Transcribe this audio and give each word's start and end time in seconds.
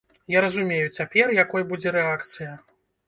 Я 0.35 0.39
разумею 0.45 0.87
цяпер, 0.97 1.33
якой 1.43 1.67
будзе 1.73 1.93
рэакцыя. 1.99 2.51